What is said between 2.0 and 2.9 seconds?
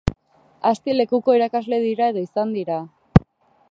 edo izan dira.